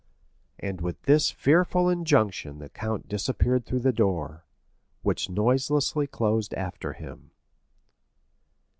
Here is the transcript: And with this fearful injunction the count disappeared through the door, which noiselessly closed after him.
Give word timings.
And 0.57 0.81
with 0.81 0.99
this 1.03 1.29
fearful 1.29 1.87
injunction 1.87 2.57
the 2.57 2.69
count 2.69 3.07
disappeared 3.07 3.67
through 3.67 3.81
the 3.81 3.93
door, 3.93 4.47
which 5.03 5.29
noiselessly 5.29 6.07
closed 6.07 6.55
after 6.55 6.93
him. 6.93 7.29